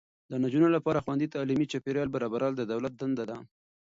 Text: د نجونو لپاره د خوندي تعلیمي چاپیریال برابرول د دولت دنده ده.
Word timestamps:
د 0.31 0.33
نجونو 0.43 0.67
لپاره 0.75 0.97
د 0.99 1.03
خوندي 1.05 1.27
تعلیمي 1.35 1.65
چاپیریال 1.71 2.09
برابرول 2.15 2.53
د 2.55 2.61
دولت 2.71 2.93
دنده 3.01 3.23
ده. 3.29 3.37